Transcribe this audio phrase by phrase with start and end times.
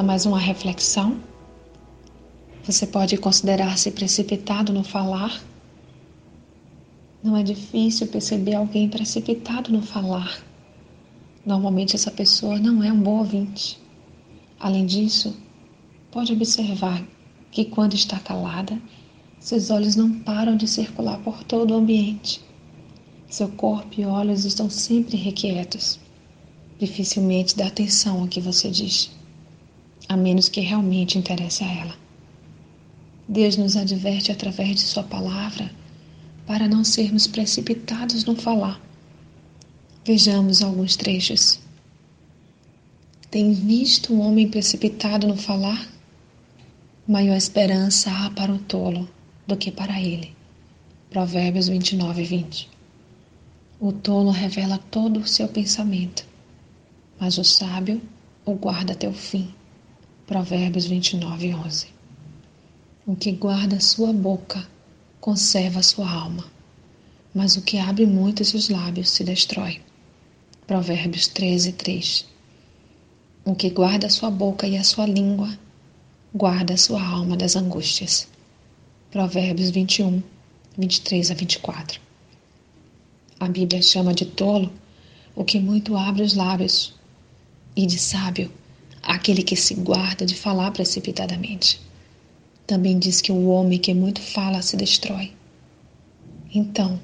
[0.00, 1.20] mais uma reflexão.
[2.62, 5.42] Você pode considerar-se precipitado no falar.
[7.20, 10.40] Não é difícil perceber alguém precipitado no falar.
[11.44, 13.76] Normalmente essa pessoa não é um bom ouvinte.
[14.60, 15.36] Além disso,
[16.12, 17.04] pode observar
[17.50, 18.80] que quando está calada,
[19.40, 22.40] seus olhos não param de circular por todo o ambiente.
[23.28, 25.98] Seu corpo e olhos estão sempre requietos.
[26.78, 29.10] Dificilmente dá atenção ao que você diz,
[30.12, 31.96] a menos que realmente interesse a ela.
[33.26, 35.70] Deus nos adverte através de Sua palavra
[36.46, 38.80] para não sermos precipitados no falar.
[40.04, 41.60] Vejamos alguns trechos.
[43.30, 45.88] Tem visto um homem precipitado no falar?
[47.08, 49.08] Maior esperança há para o tolo
[49.46, 50.34] do que para ele.
[51.08, 52.68] Provérbios 29, 20.
[53.80, 56.26] O tolo revela todo o seu pensamento,
[57.18, 58.02] mas o sábio
[58.44, 59.54] o guarda até o fim.
[60.26, 61.86] Provérbios 29, 11.
[63.04, 64.66] O que guarda sua boca
[65.20, 66.44] conserva sua alma,
[67.34, 69.80] mas o que abre muito seus lábios se destrói.
[70.64, 72.24] Provérbios 13, 3.
[73.44, 75.58] O que guarda sua boca e a sua língua
[76.32, 78.28] guarda sua alma das angústias.
[79.10, 80.22] Provérbios 21,
[80.78, 82.00] 23 a 24.
[83.40, 84.72] A Bíblia chama de tolo
[85.34, 86.94] o que muito abre os lábios,
[87.74, 88.52] e de sábio
[89.02, 91.80] aquele que se guarda de falar precipitadamente.
[92.66, 95.32] Também diz que o homem que muito fala se destrói.
[96.54, 97.00] Então,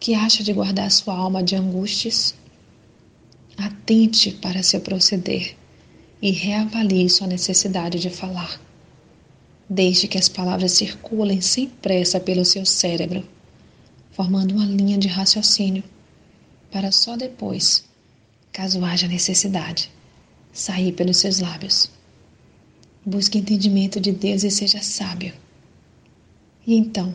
[0.00, 2.34] que acha de guardar sua alma de angústias?
[3.56, 5.56] Atente para seu proceder
[6.22, 8.60] e reavalie sua necessidade de falar.
[9.68, 13.22] Deixe que as palavras circulem sem pressa pelo seu cérebro,
[14.12, 15.84] formando uma linha de raciocínio,
[16.70, 17.84] para só depois,
[18.52, 19.90] caso haja necessidade,
[20.58, 21.88] sair pelos seus lábios.
[23.06, 25.32] Busque entendimento de Deus e seja sábio.
[26.66, 27.14] E então,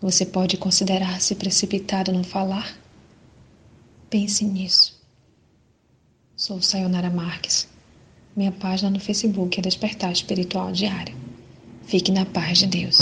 [0.00, 2.76] você pode considerar-se precipitado no falar?
[4.10, 4.98] Pense nisso.
[6.36, 7.68] Sou Sayonara Marques.
[8.36, 11.16] Minha página no Facebook é Despertar Espiritual Diário.
[11.84, 12.98] Fique na paz de Deus.